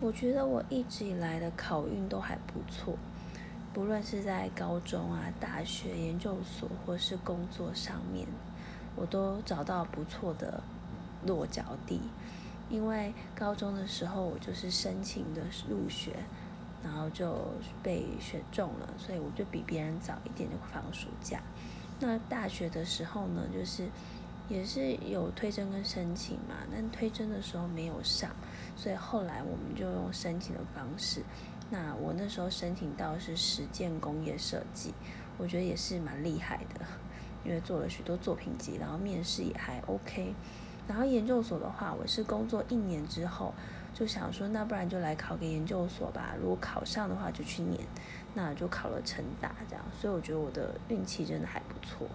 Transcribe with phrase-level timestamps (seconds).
[0.00, 2.94] 我觉得我一直以来的考运都还不错，
[3.74, 8.26] 不论是在高中啊、大学、研究所或是工作上面，
[8.94, 10.62] 我都找到不错的
[11.26, 12.00] 落脚地。
[12.70, 16.12] 因为高中的时候我就是申请的入学，
[16.84, 17.34] 然后就
[17.82, 21.40] 被选中了，所以我就比别人早一点就放暑假。
[21.98, 23.88] 那大学的时候呢，就是
[24.48, 28.30] 也是有推甄跟申请嘛，但推甄的时候没有上，
[28.76, 31.22] 所以后来我们就用申请的方式。
[31.70, 34.94] 那我那时候申请到是实践工业设计，
[35.36, 36.84] 我觉得也是蛮厉害的，
[37.44, 40.34] 因为做了许多作品集，然后面试也还 OK。
[40.86, 43.52] 然后研究所的话，我是工作一年之后
[43.92, 46.34] 就想说，那不然就来考个研究所吧。
[46.40, 47.86] 如果考上的话，就去念。
[48.34, 52.06] 那就考了成大这样，所以我觉得我的运气真的还不错。